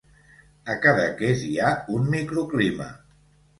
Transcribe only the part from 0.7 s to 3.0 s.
A Cadaqués hi ha un microclima.